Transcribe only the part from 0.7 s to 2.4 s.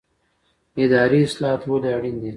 اداري اصلاحات ولې اړین دي؟